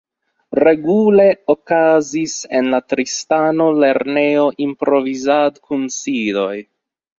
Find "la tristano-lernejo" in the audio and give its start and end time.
2.77-4.49